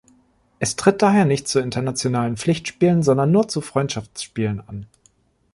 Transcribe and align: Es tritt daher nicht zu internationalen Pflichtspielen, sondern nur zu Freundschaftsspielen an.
Es 0.57 0.75
tritt 0.77 1.03
daher 1.03 1.25
nicht 1.25 1.47
zu 1.47 1.59
internationalen 1.59 2.35
Pflichtspielen, 2.35 3.03
sondern 3.03 3.29
nur 3.31 3.47
zu 3.49 3.61
Freundschaftsspielen 3.61 4.59
an. 4.67 4.87